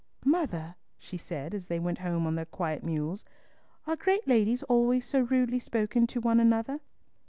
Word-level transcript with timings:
"Mother," 0.25 0.77
she 0.97 1.15
said, 1.15 1.53
as 1.53 1.67
they 1.67 1.77
went 1.77 1.99
home 1.99 2.25
on 2.25 2.33
their 2.33 2.45
quiet 2.47 2.83
mules, 2.83 3.23
"are 3.85 3.95
great 3.95 4.27
ladies 4.27 4.63
always 4.63 5.05
so 5.05 5.19
rudely 5.19 5.59
spoken 5.59 6.07
to 6.07 6.19
one 6.19 6.39
another?" 6.39 6.79